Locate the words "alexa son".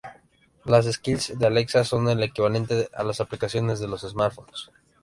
1.45-2.09